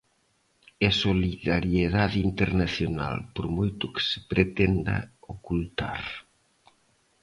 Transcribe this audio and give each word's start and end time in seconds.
E 0.87 0.89
solidariedade 1.03 2.17
internacional, 2.29 3.15
por 3.35 3.45
moito 3.57 3.83
que 3.93 4.03
se 4.09 4.19
pretenda 4.31 4.95
ocultar. 5.33 6.01